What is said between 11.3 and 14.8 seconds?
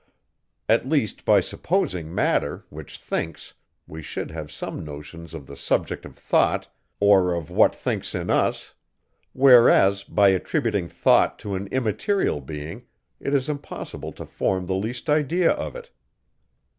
to an immaterial being, it is impossible to form the